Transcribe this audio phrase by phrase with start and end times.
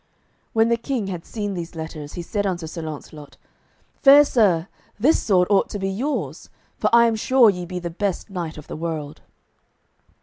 [0.53, 3.37] When the King had seen these letters, he said unto Sir Launcelot,
[4.01, 4.67] "Fair sir,
[4.99, 8.57] this sword ought to be yours, for I am sure ye be the best knight
[8.57, 9.21] of the world."